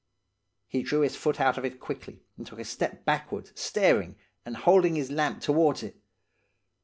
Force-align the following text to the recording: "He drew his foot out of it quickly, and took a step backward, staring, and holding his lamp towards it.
"He 0.67 0.81
drew 0.81 1.01
his 1.01 1.15
foot 1.15 1.39
out 1.39 1.59
of 1.59 1.63
it 1.63 1.79
quickly, 1.79 2.23
and 2.35 2.47
took 2.47 2.57
a 2.57 2.65
step 2.65 3.05
backward, 3.05 3.51
staring, 3.55 4.15
and 4.43 4.57
holding 4.57 4.95
his 4.95 5.11
lamp 5.11 5.41
towards 5.41 5.83
it. 5.83 5.95